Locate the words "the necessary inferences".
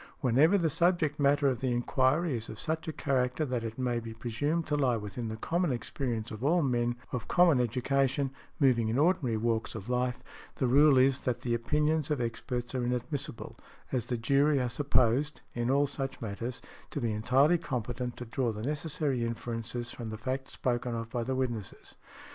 18.51-19.91